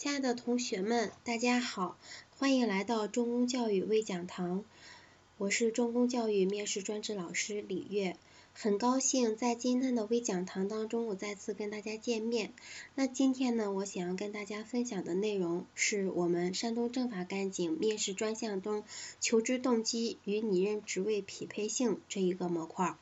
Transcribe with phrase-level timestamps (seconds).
[0.00, 1.98] 亲爱的同学们，大家好，
[2.30, 4.64] 欢迎来到中公教育微讲堂。
[5.36, 8.16] 我是中公教育面试专职老师李月，
[8.54, 12.54] 很高兴在今天的微讲堂当中，我再次跟大家见面。
[12.94, 18.84] 那今天呢，我想要跟大家分享的内容是我们山东政法干警面试专项中
[19.20, 22.96] 求职动机与拟任职位匹配性这一个模块。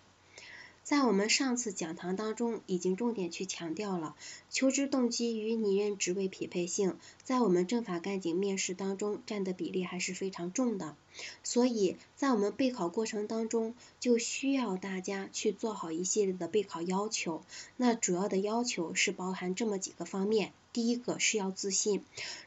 [0.88, 4.16] 在我们上次讲堂当中，已经重点去强调了
[4.48, 10.96] 求职动机与拟任职位匹配性，在我们政法干警面试当中占的比例还是非常重的。
[11.44, 17.42] 所以在我们备考过程当中，就需要大家去做好一系列的备考要求。
[17.76, 20.54] 那主要的要求是包含这么几个方面。
[20.72, 22.02] 第一个是要自信，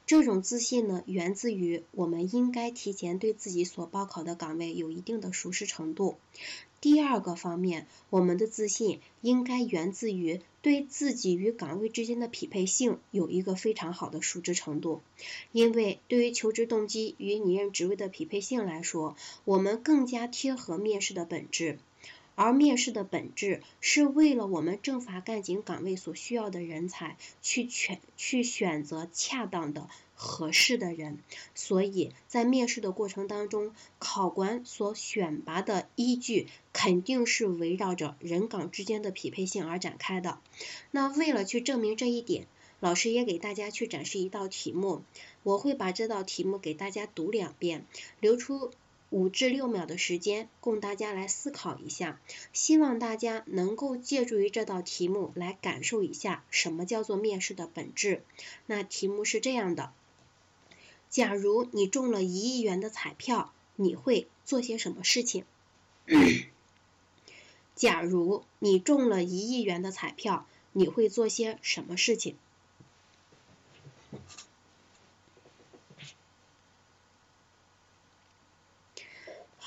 [0.08, 6.16] 这种自信呢，源自于我们应该提前对自己所报考的岗位有一定的熟识程度。
[6.82, 15.02] 第二个方面，我们的自信应该源自于对自己与岗位之间的匹配性有一个非常好的熟知程度。
[15.52, 19.16] 因为对于求职动机与拟任职位的匹配性来说，
[19.46, 21.78] 我们更加贴合面试的本质。
[22.36, 31.20] 而面试的本质是为了我们政法干警岗位所需要的人才去选去选择恰当的合适的人，
[31.56, 40.40] 所以在面试的过程当中，考官所选拔的依据肯定是围绕着人岗之间的匹配性而展开的。
[40.92, 42.46] 那为了去证明这一点，
[42.80, 45.04] 老师也给大家去展示一道题目，
[45.44, 47.86] 我会把这道题目给大家读两遍，
[48.20, 48.72] 留出。
[49.12, 52.22] 五至六秒的时间，供大家来思考一下。
[52.54, 58.24] 希望大家能够借助于这道题目来感受一下什么叫做面试的本质。
[58.68, 59.92] 那题目是这样的：
[61.10, 65.44] 假如你中了一亿元的彩票，你会做些什么事情？
[67.76, 72.38] 假如你中了一亿元的彩票，你会做些什么事情？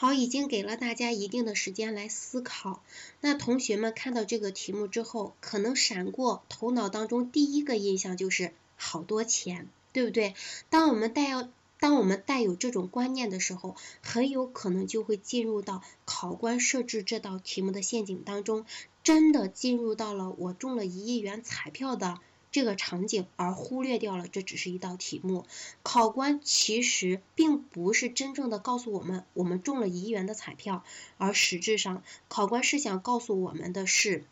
[0.04, 2.82] 好，已经给了大家一定的时间来思考。
[3.22, 10.34] 那同学们看到这个题目之后，可能闪过头脑当中第一个印象就是好多钱，对不对？
[10.69, 11.48] 当我们带要，
[11.81, 18.66] 当我们带有这种观念的时候，很有可能就会进入到考官设置这道题目的陷阱当中，
[19.03, 22.21] 真的进入到了我中了一亿元彩票的。
[22.54, 25.44] 这个场景，而忽略掉了这只是一道题目。
[25.82, 30.84] 考官其实并不是真正的告诉我们，我们中了一亿元的彩票，
[31.19, 34.22] 而实质上，考官是想告诉我们的是，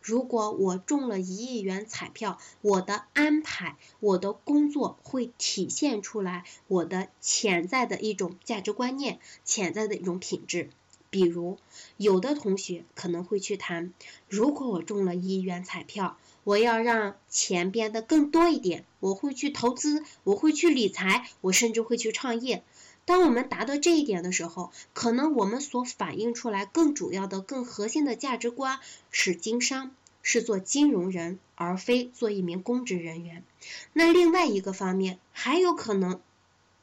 [0.00, 10.70] 如果我中了一亿元彩票，我的安排，我的工作会体现出来我的潜在的一种价值观念，潜在的一种品质。
[11.10, 11.58] 比如，
[11.96, 13.92] 有的同学可能会去谈，
[14.28, 16.16] 如果我中了一亿元彩票。
[16.44, 22.62] 我要让钱变得更多一点，我会去投资，我会去理财，我甚至会去创业。
[23.04, 28.80] 当我们达到这一点的时候，可能我们所反映出来更主要的、更核心的价值观
[29.10, 29.90] 是经商，
[30.22, 33.44] 是做金融人，而非做一名公职人员。
[33.92, 36.20] 那另外一个方面，还有可能。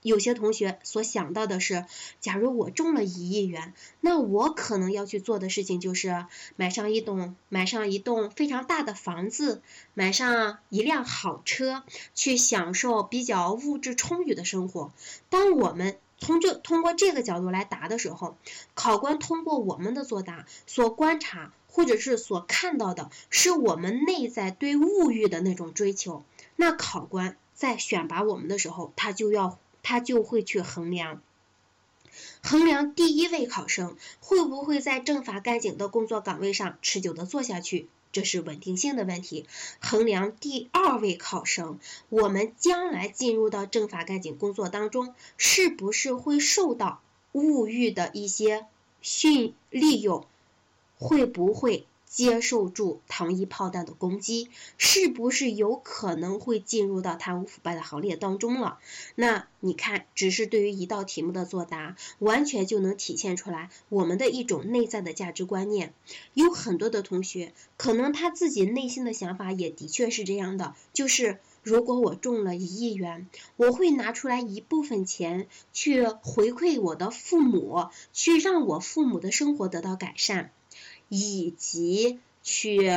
[0.01, 1.85] 有些同学所想到的是，
[2.21, 9.61] 假如我中了一亿元，那我可能要去做的事情就是买上一栋买上一栋非常大的房子，
[9.93, 11.83] 买上一辆好车，
[12.15, 14.93] 去享受比较物质充裕的生活。
[15.29, 18.37] 当我们从这通过这个角度来答的时候，
[18.75, 26.23] 考官通过我们的作答所观察或者是所看到的是我们内在对物欲的那种追求。
[26.55, 29.59] 那考官在选拔我们的时候，他就要。
[29.83, 31.21] 他就会去衡量，
[32.43, 39.45] 衡量第一位考生会不会在政法干警的工作岗位上持久的做下去，这是稳定性的问题。
[39.79, 41.79] 衡量第二位考生，
[42.09, 47.01] 我们将来进入到政法干警工作当中，是不是会受到
[47.33, 48.65] 物欲的一些
[49.01, 50.25] 训利用，
[50.97, 51.85] 会不会？
[52.09, 54.49] 接受住糖衣炮弹的攻击，
[54.79, 58.79] 是不是有可能会进入到贪污腐败的行列当中了？
[59.13, 65.93] 那你看，只是对于一道题目的作答，完全就能体现出来我们的一种内在的价值观念。
[66.33, 80.51] 有很多的同学，可能他自己内心的想法也的确是这样的，就是如果我中了一亿元，我会拿出来一部分钱去回馈我的父母，去让我父母的生活得到改善。
[81.09, 82.89] 以及去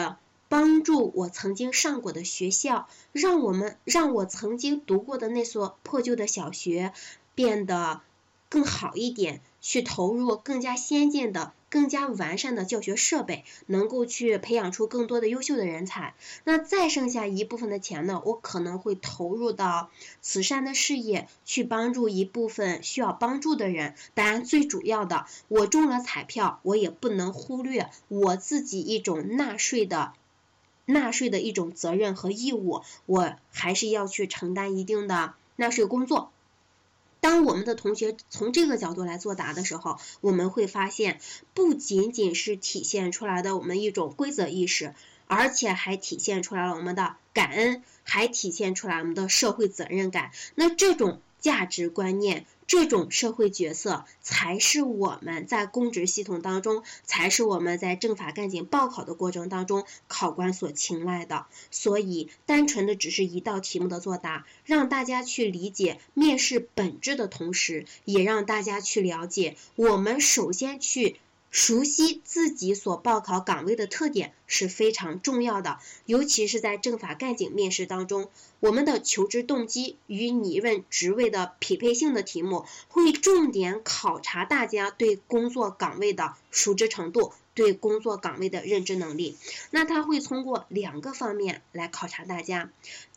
[0.49, 6.93] 帮助我曾经上过的学校，让我们让我曾经读过的那所破旧的小学
[7.35, 8.03] 变得
[8.52, 16.12] 更好一点，去投入更加先进的、更加完善的教学设备，能够去培养出更多的优秀的人才。
[16.44, 19.88] 那再剩下一部分的钱呢，我可能会投入到
[20.20, 23.94] 慈善的事业，去帮助一部分需要帮助的人。
[24.12, 30.12] 当然，最主要的，我中了彩票，我也不能忽略我自己一种纳税的。
[30.84, 36.31] 纳税的一种责任和义务，我还是要去承担一定的纳税工作。
[37.22, 41.20] 当我们的同学从这个角度来作答的时候，我们会发现，
[41.54, 44.92] 不仅仅是体现出来的我们一种规则意识，
[45.28, 50.32] 而且还体现出来了我们的感恩，还体现出来我们的社会责任感。
[50.56, 52.44] 那这种价值观念。
[52.72, 61.44] 这种社会角色才是我们在公职系统当中，才是我们在政法干警报考的过程当中考官所青睐的。
[61.70, 71.16] 所以，单纯的只是一道题目的作答，让大家去理解面试本质的同时，也让大家去了解我们首先去。
[71.52, 89.37] 熟悉自己所报考岗位的特点是非常重要的，尤其是在政法干警面试当中，我们的求职动机与拟问职位的匹配性的题目，会重点考察大家对工作岗位的熟知程度，对工作岗位的认知能力。
[89.70, 92.70] 那他会通过两个方面来考察大家。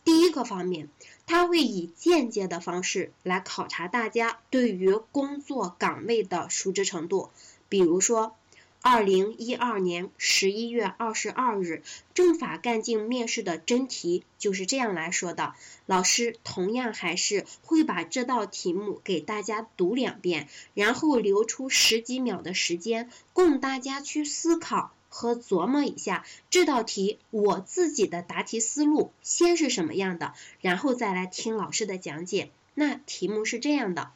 [0.03, 0.89] 第一个方面，
[1.25, 7.29] 他会以间接的方式来考察大家对于工作岗位的熟知程度。
[7.75, 8.37] 比如说，
[8.81, 11.83] 二零一二年十一月二十二日
[12.13, 15.53] 政法干警面试的真题就是这样来说的。
[15.85, 32.51] 老师同样还是会把这道题目给大家读两遍，然后留出十几秒的时间供大家去思考和琢磨一下这道题我自己的答题思路先是什么样的，然后再来听老师的讲解。
[32.73, 34.11] 那题目是这样的，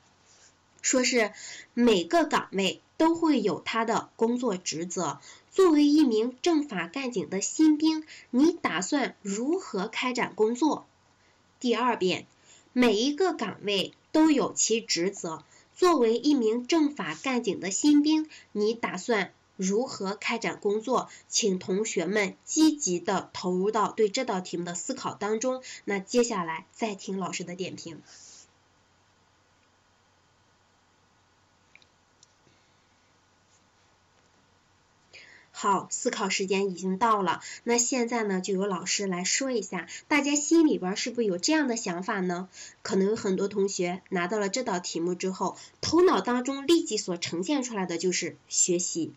[0.82, 1.34] 说是
[1.74, 2.80] 每个岗位。
[3.00, 5.22] 都会有他的工作职责。
[5.50, 10.86] 作为一名政法干警的新兵，你打算如何开展工作？
[11.62, 12.28] 第二遍，
[12.74, 15.44] 每一个岗位都有其职责。
[15.78, 21.08] 作为一名政法干警的新兵，你打算如何开展工作？
[21.30, 25.64] 请同学们积极的投入到对这道题目的思考当中。
[25.86, 28.02] 那接下来再听老师的点评。
[35.62, 37.42] 好，思考时间已经到了。
[37.66, 42.48] 那现在呢，就由老师来说一下，大家心里边是不是有这样的想法呢？
[42.82, 49.12] 可能有很多同学拿到了这道题目之后，头脑当中立即所呈现出来的就是学习，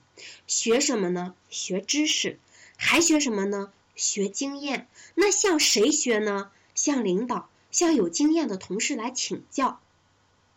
[0.49, 1.37] 学什么呢？
[1.49, 2.41] 学知识，
[2.77, 3.73] 还学什么呢？
[3.95, 4.89] 学经验。
[5.15, 6.51] 那向谁学呢？
[6.75, 9.79] 向领导，向有经验的同事来请教，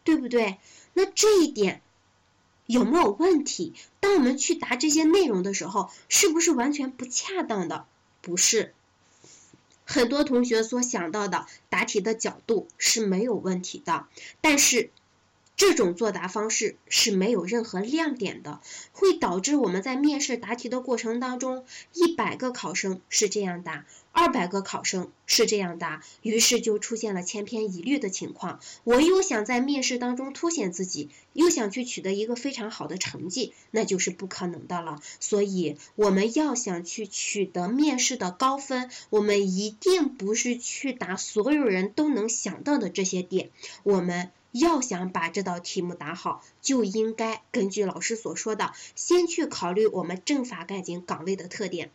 [0.03, 0.57] 对不对？
[0.93, 1.83] 那这一点。
[2.65, 3.73] 有没有问题？
[3.99, 7.85] 当我们去答这些内容的时候，是不是完全不恰当的？
[8.21, 8.73] 不是，
[9.85, 14.07] 很多同学所想到的答题的角度是没有问题的，
[14.41, 14.89] 但是
[15.55, 18.59] 这种作答方式是没有任何亮点的，
[18.93, 23.85] 会导致我们在面试答题的过程当中，一百个考生是这样答。
[24.17, 28.61] 二百个考生是这样答，于是就出现了千篇一律的情况。
[28.85, 35.01] 我又想在面试当中凸显自己，又想去取得一个非常好的成绩，那就是不可能的了。
[35.19, 43.51] 所以我们要想去取得面试的高分，我们一定不是去答所有人都能想到的这些点。
[43.83, 51.91] 我们要想把这道题目答好，就应该根据老师所说的，先去考虑我们政法干警岗位的特点。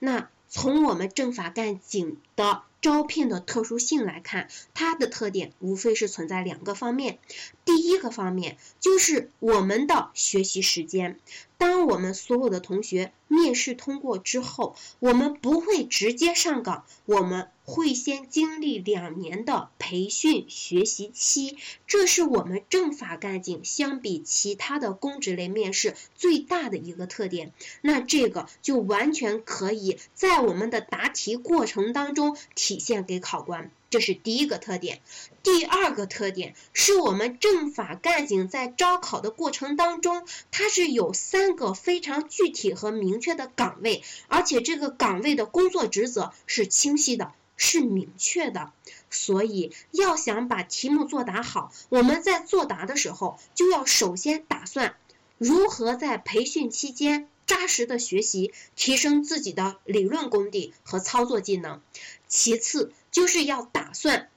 [0.00, 0.28] 那。
[0.50, 7.18] 从我们政法干警的招聘的特殊性来看，它的特点无非是存在两个方面。
[7.64, 11.18] 第一个方面就是我们的学习时间。
[11.56, 27.52] 当我们所有的同学面试通过之后，我们不会直接上岗，我们会先经历两年的培训学习期，这是我们政法干警相比其他的公职类面试最大的一个特点。
[27.80, 33.70] 那这个就完全可以在我们的答题过程当中体现给考官。
[33.88, 35.00] 这是第一个特点，
[35.42, 48.72] 第二个特点是我们政法干警在招考的过程当中，它是有三个非常具体和明确的岗位，而且这个岗位的工作职责是清晰的，是明确的。
[49.10, 54.96] 所以要想把题目作答好，我们在作答的时候就要首先打算
[55.38, 61.80] 如何在培训期间扎实的学习，提升自己的理论功底和操作技能。
[62.26, 62.92] 其次。
[63.10, 64.28] 就是要打算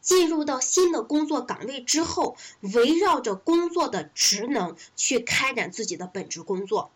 [0.00, 6.90] 进入到新的工作岗位之后，围绕着工作的职能去开展自己的本职工作。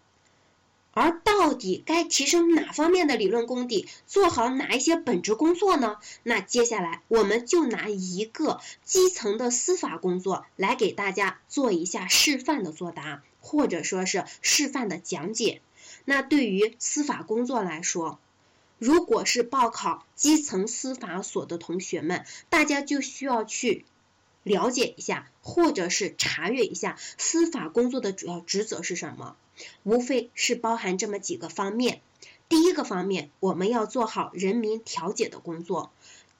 [0.94, 5.98] 而到底该提升哪方面的理论功底，做好哪一些本职工作呢？
[6.22, 15.60] 那接下来我们就拿一个基层的司法工作来给大家做一下示范的作答，或者说是示范的讲解。
[16.04, 18.18] 那对于司法工作来说，
[18.78, 23.84] 如果是报考基层司法所的同学们，大家就需要去
[24.44, 29.34] 了解一下，或者是查阅一下司法工作的主要职责是什么。
[29.82, 32.00] 无非是包含这么几个方面。
[32.48, 35.90] 第一个方面，我们要做好人民调解的工作；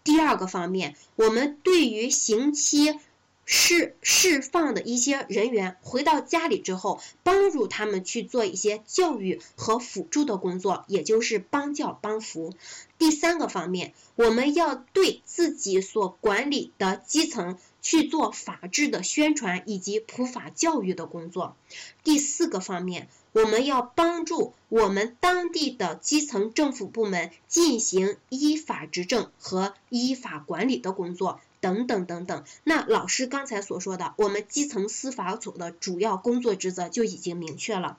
[0.04, 2.98] 第二个方面，我们对于刑期
[3.44, 12.54] 释释放的一些人员回到家里之后，帮助他们去做一些教育和辅助的工作，也就是帮教帮扶。
[12.98, 17.58] 第三个方面，我们要对自己所管理的基层。
[17.84, 21.54] 去做法治的宣传以及普法教育的工作。
[22.02, 32.44] 第四个方面，我们要帮助我们当地的基层政府部门进行依法执政和依法管理的工作，等等等等。
[32.62, 37.96] 那老师刚才所说的，我们基层司法所的主要工作职责就已经明确了。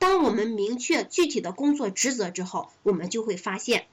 [0.00, 3.86] 当我们明确具体的工作职责之后，我们就会发现。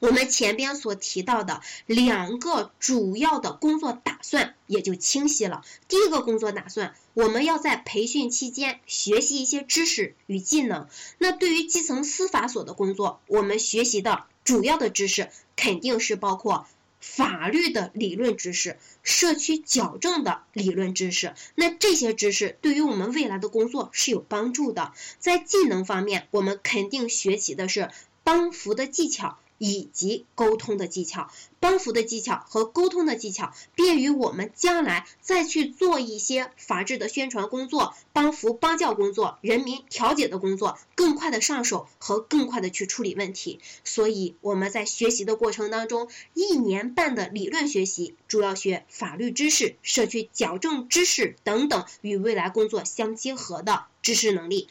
[0.00, 5.62] 我们前边所提到的两个主要的工作打算也就清晰了。
[5.88, 10.86] 第一个工作打算，我们要在培训期间学习一些知识与技能。
[11.18, 16.68] 那对于基层司法所的工作，我们学习的主要的知识肯定是包括
[17.00, 21.34] 法律的理论知识、社区矫正的理论知识。
[21.54, 24.92] 那这些知识对于我们未来的工作是有帮助的。
[25.18, 27.90] 在技能方面，我们肯定学习的是
[28.24, 29.38] 帮扶的技巧。
[29.58, 43.60] 以及沟通的技巧、帮扶的技巧和沟通的技巧，便于我们将来再去做一些法治的宣传工作、帮扶帮教工作、人民调解的工作，更快的上手和更快的去处理问题。
[43.84, 54.68] 所以我们在学习的过程当中，一年半的理论学习，主要学法律知识、社区矫正知识等等与未来工作相结合的知识能力，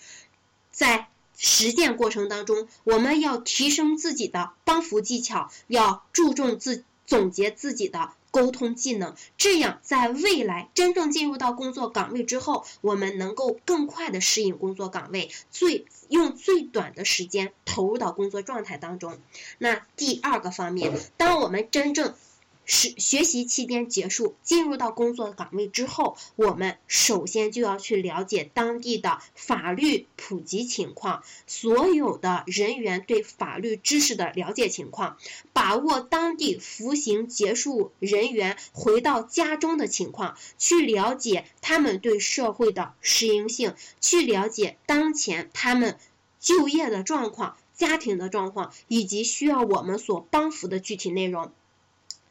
[0.72, 1.10] 在。
[1.38, 19.18] 实践过程当中，我们要提升自己的帮扶技巧，要注重自总结自己的沟通技能，这样在未来真正进入到工作岗位之后，我们能够更快的适应工作岗位，最用最短的时间投入到工作状态当中。
[19.60, 22.14] 那第二个方面，当我们真正
[22.70, 35.18] 是学习期间结束，进入到工作岗位之后，我们首先就要去了解当地的法律普及情况，所有的人员对法律知识的了解情况，
[35.54, 45.98] 把握当地服刑结束人员回到家中的情况，去了解他们对社会的适应性，去了解当前他们
[46.42, 51.54] 就业的状况、家庭的状况，以及需要我们所帮扶的具体内容。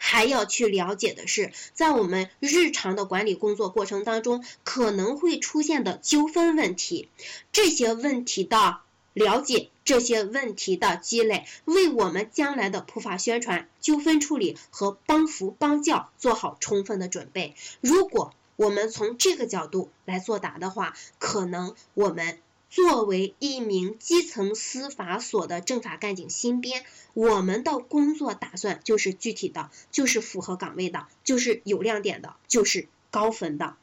[0.09, 7.09] 还要去了解的是，在我们日常的管理工作过程当中，可能会出现的纠纷问题，
[7.51, 8.79] 这些问题的
[9.15, 17.57] 了解，这些问题的积累，为我们将来的普法宣传、纠纷处理和帮扶帮教做好充分的准备。
[17.81, 22.39] 如果我们从这个角度来作答的话，可能我们。
[22.77, 33.77] 作为一名基层司法所的政法干警新编，我们的工作打算就是具体的，就是符合岗位的，就是有亮点的，就是高分的。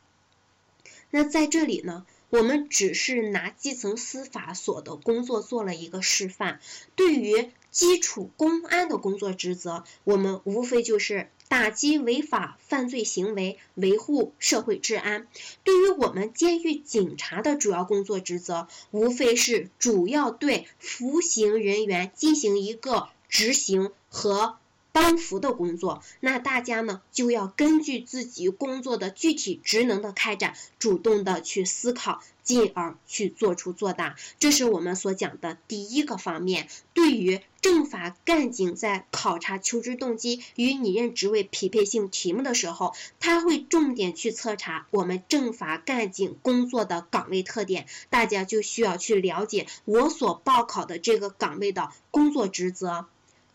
[1.09, 6.59] 那在这里呢，我们只是拿基层司法所的工作做了一个示范。
[6.95, 11.29] 对于基础公安的工作职责，我们无非就是。
[11.49, 15.27] 打击违法犯罪行为，维护社会治安。
[15.63, 24.57] 对于我们监狱警察的主要工作职责，无非是主要对服刑人员进行一个执行和。
[24.93, 34.15] 帮扶的工作，那大家呢就要根据自己工作的具体职能的开展，主动的去思考，进而去做出作答。
[34.38, 36.69] 这是我们所讲的第一个方面。
[36.93, 47.88] 对于政法干警在考察求职动机与拟任职位匹配性题目的时候，他会重点去测查我们政法干警工作的岗位特点。
[48.12, 53.07] 大家就需要去了解我所报考的这个岗位的工作职责、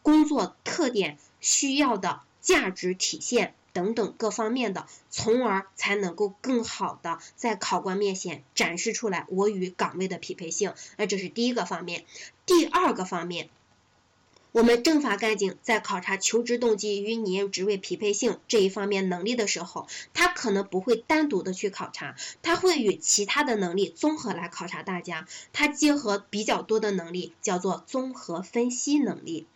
[0.02, 1.16] 工作特点。
[1.40, 10.75] 需要的价值体现等等各方面的，从而才能够更好的在考官面前展示出来我与岗位的匹配性。
[10.97, 12.04] 那这是第一个方面。
[12.47, 13.49] 第二个方面。
[14.50, 29.47] 我们政法干警在考察求职动机与你职位匹配性这一方面能力的时候，他可能不会单独的去考察，他会与其他的能力综合来考察大家，他结合比较多的能力，叫做综合分析能力。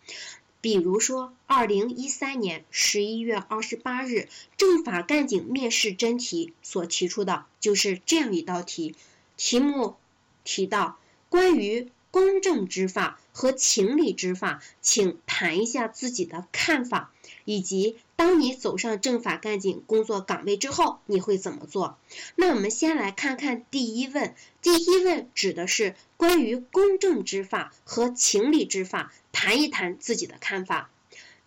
[0.63, 8.95] 比如说，二零一三年十一月二十八日，政法干警面试真题所提出的就是这样一道题，
[9.35, 9.97] 题目
[10.45, 17.11] 提到关于公正执法和情理执法，请谈一下自己的看法，
[17.43, 21.97] 以及当你走上政法干警工作岗位之后，你会怎么做？
[22.37, 29.11] 那我们先来看看第一问，第一问指的是关于公正执法和情理执法。
[29.33, 30.89] 谈一谈自己的看法。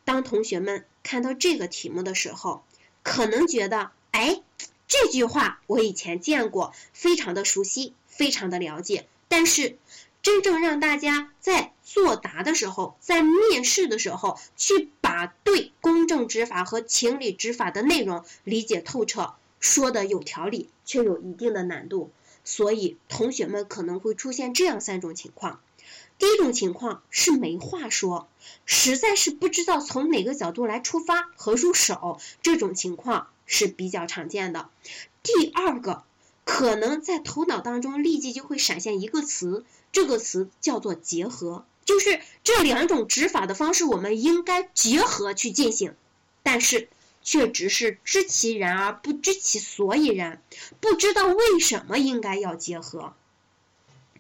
[0.05, 2.63] 当同学们看到这个题目的时候，
[3.03, 4.43] 可能觉得，哎，
[4.87, 9.07] 这句话我以前见过，非常的熟悉，非常的了解。
[9.29, 9.79] 但是，
[10.23, 22.11] 真正让大家在作答的时候，在面试的时候，去把对公正执法和情理执法的内容理解透彻，说的有条理，却有一定的难度。
[22.45, 25.61] 所以，同学们可能会出现这样三种情况。
[26.19, 28.29] 第一种情况是没话说，
[28.65, 34.71] 实在是不知道从哪个角度来出发和入手，这种情况是比较常见的。
[35.23, 36.05] 第二个，
[36.45, 45.95] 可能在头脑当中立即就会闪现一个词，这个词叫做结合，就是这两种执法的方式我们应该结合去进行，
[46.43, 46.89] 但是
[47.23, 50.41] 却只是知其然而不知其所以然，
[50.81, 53.13] 不知道为什么应该要结合。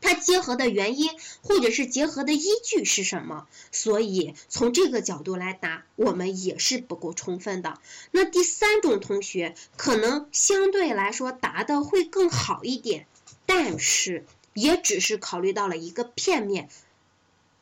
[0.06, 1.10] 它结合的原因
[1.42, 3.48] 或者是结合的依据是什么？
[3.72, 7.80] 所以从这个角度来答，我们也是不够充分的。
[8.12, 13.08] 那第三种同学可能相对来说答的会更好一点，
[13.46, 16.68] 但是也只是考虑到了一个片面，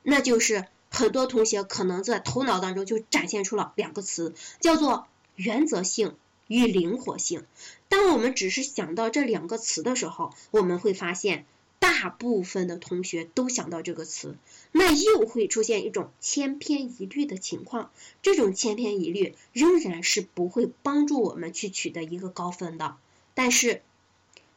[0.03, 6.15] 那就是很多同学可能在头脑当中就展现出了两个词，叫做原则性
[6.47, 7.47] 与灵活性。
[7.89, 11.47] 当我们只是想到这两个词的时候，我们会发现。
[11.85, 14.39] 大部分的同学都想到这个词，
[14.73, 17.91] 那又会出现一种千篇一律的情况。
[18.23, 22.97] 这种千篇一律仍然是不会帮助我们去取得一个高分的。
[23.35, 23.83] 但是，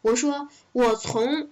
[0.02, 1.50] 我说我从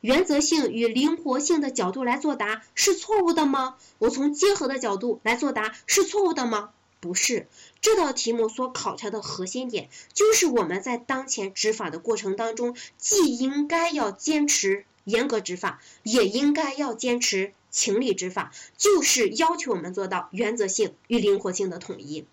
[0.00, 3.76] 原则性与灵活性的角度来作答是错误的吗？
[3.98, 6.72] 我从结合的角度来作答是错误的吗？
[7.04, 7.46] 不是。
[7.82, 14.86] 这道题目所考察的核心点就是我们在当前执法的过程当中，既应该要坚持。
[15.04, 22.24] 严格执法也应该要坚持情理执法，就是要求我们做到原则性与灵活性的统一。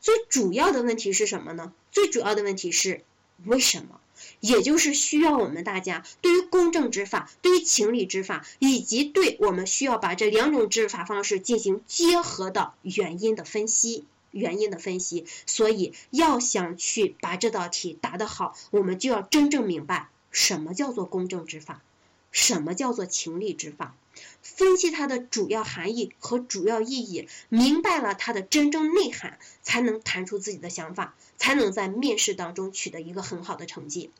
[0.00, 1.72] 最主要的问题是什么呢？
[1.92, 3.04] 最主要的问题是
[3.44, 4.00] 为什么？
[4.40, 14.04] 也就是需要我们大家对于公正执法、对于情理执法，以及对我们需要把这两种执法方式进行结合的原因的分析。
[14.36, 15.26] 原因的分析。
[15.46, 21.82] 所以要想去把这道题答得好，我们就要真正明白什么叫做公正执法。
[22.32, 23.94] 什么叫做情理执法？
[24.42, 34.10] 分析它的主要含义和主要意义，明白了它的真正内涵，才能谈出自己的想法，才能在面试当中取得一个很好的成绩。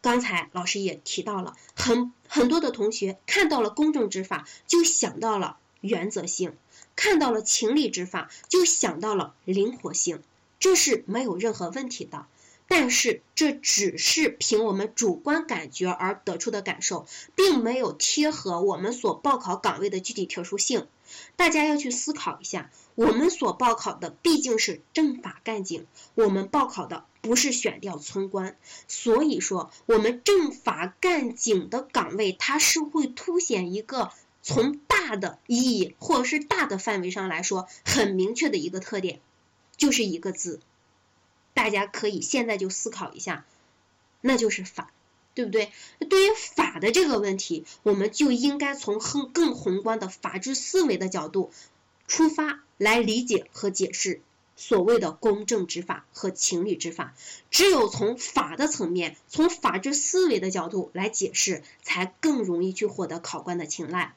[0.00, 6.52] 刚才老师也提到了，很很多的同学看到了公正执法，就想到了原则性；
[6.96, 10.22] 看到了情理执法，就想到了灵活性，
[10.60, 12.26] 这是没有任何问题的。
[12.68, 20.86] 但是这只是凭我们主观感觉而得出的感受，并没有贴合我们所报考岗位的具体特殊性。
[21.36, 28.56] 大家要去思考一下，我们所报考的毕竟是政法干警，我们报考的不是选调村官。
[28.88, 34.10] 所以说，我们政法干警的岗位，它是会凸显一个
[34.42, 39.20] 从大的意义或者是大的范围上来说很明确的一个特点，
[39.76, 40.60] 就是一个字。
[41.54, 43.44] 大家可以现在就思考一下，
[44.20, 44.90] 那就是法，
[45.34, 45.70] 对不对？
[46.08, 51.52] 对于法的这个问题，我们就应该从更更宏观的法治思维的角度
[52.08, 54.22] 出发来理解和解释
[54.56, 57.14] 所谓的公正执法和情理执法。
[57.50, 64.14] 只有从法的层面，从法治思维的角度来解释，才更容易去获得考官的青睐。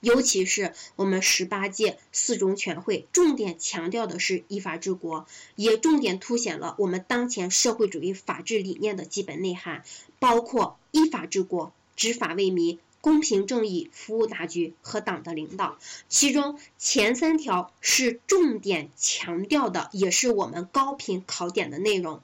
[0.00, 9.84] 尤其是我们十八届四中全会重点强调的是依法治国，也重点凸显了我们当前社会主义法治理念的基本内涵，
[10.18, 15.78] 包括依法治国、执法为民、公平正义、服务大局和党的领导。
[16.08, 22.22] 其中前三条是重点强调的，也是我们高频考点的内容。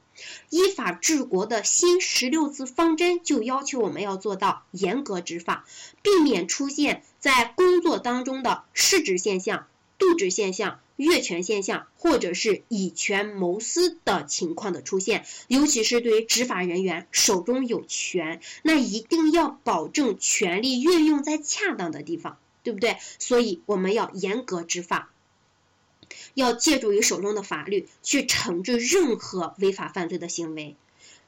[0.51, 5.65] 依法治国的新十六字方针就要求我们要做到严格执法，
[6.03, 9.67] 避免出现在工作当中的失职现象、
[9.99, 10.81] 渎职现象。
[10.97, 22.97] 越权现象，或者是以权谋私的情况的出现，尤其是对于执法人员手中有权，那一定要保证权力运用在恰当的地方，对不对？
[23.19, 25.11] 所以我们要严格执法，
[26.35, 30.77] 要借助于手中的法律去惩治任何违法犯罪的行为，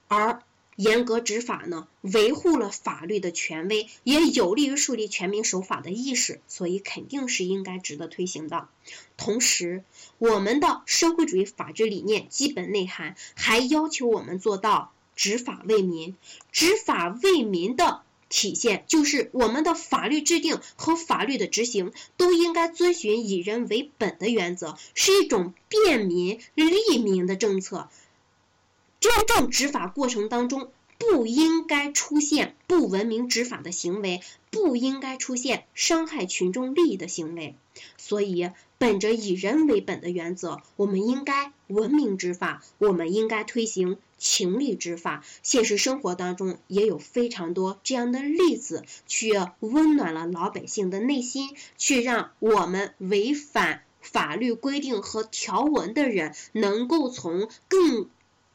[0.08, 0.42] 而。
[0.78, 8.68] 严格执法呢，维护了法律的权威，也有利于树立全民守法的意识，所以肯定是应该值得推行的。
[9.16, 9.82] 同时，
[10.18, 16.14] 我们的社会主义法治理念基本内涵还要求我们做到执法为民。
[16.52, 27.88] 执法为民的体现，就是我们的法律制定和法律的执行都应该遵循以人为本的原则，是一种便民利民的政策。
[29.00, 37.54] 真正执法过程当中，不应该出现不文明执法的行为，不应该出现伤害群众利益的行为。
[37.96, 45.24] 所以，本着以人为本的原则，我们应该文明执法，我们应该推行情理执法。
[45.42, 58.08] 现实生活当中也有非常多这样的例子，去温暖了老百姓的内心，去让我们违反法律规定和条文的人，能够从更。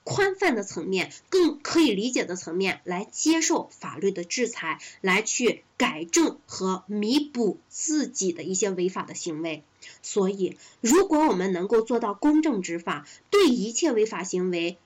[0.05, 9.63] 宽泛的层面，更可以理解的层面来接受法律的制裁，来去改正和弥补自己的一些违法的行为。
[10.01, 14.77] 所以，如果我们能够做到公正执法，对一切违法行为，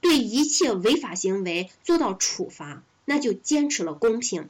[0.00, 4.48] 对一切违法行为做到处罚，那就坚持了公平。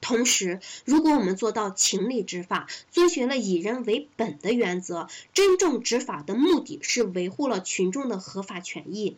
[0.00, 9.16] 同时，如果我们做到情理执法，遵循了以人为本的原则，真正执法的目的是维护了群众的合法权益，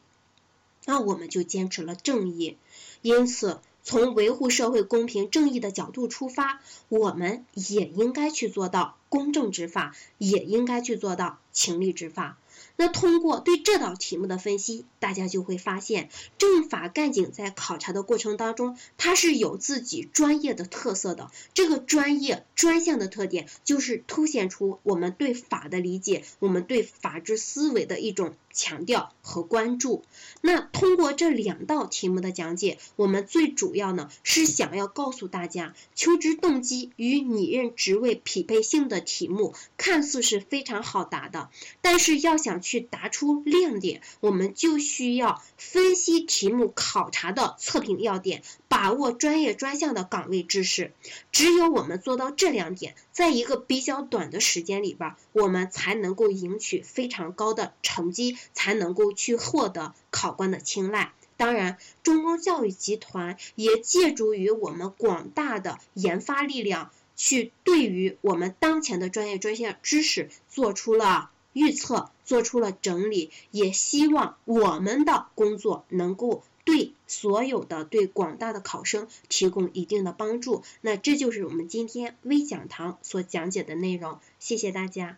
[0.84, 2.58] 那我们就坚持了正义。
[3.00, 12.38] 因此，从维护社会公平正义的角度出发，我们也应该去做到公正执法，也应该去做到情理执法。
[12.76, 21.30] 那通过对这道题目的分析，大家就会发现，政法干警在考察的过程当中，它是有自己专业的特色的。
[21.52, 30.02] 这个专业专项的特点，就是凸显出我们对法的理解，我们对法治思维的一种强调和关注。
[30.40, 41.50] 那通过这两道题目的讲解，我们最主要呢是想要告诉大家，求职动机与拟任职位匹配性的题目，看似是非常好答的，
[41.82, 50.92] 但是要想去答出亮点，我们就需要分析题目考察的测评要点，把握专业专项的岗位知识。
[51.32, 61.12] 只有我们做到这两点，在一个比较短的时间里边，我们才能够赢取非常高的成绩，才能够去获得考官的青睐。
[61.36, 71.30] 当然，中公教育集团也借助于我们广大的研发力量，去对于我们当前的专业专项知识做出了。
[71.56, 80.64] 预测做出了整理，也希望我们的工作能够对所有的、对广大的考生提供一定的帮助。
[80.80, 85.16] 那这就是我们今天微讲堂所讲解的内容，谢谢大家。